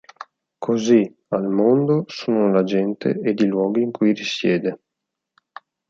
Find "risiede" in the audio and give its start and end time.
4.13-4.79